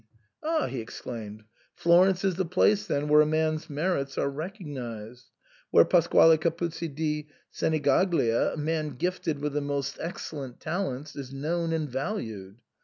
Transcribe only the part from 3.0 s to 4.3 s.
where a man's merits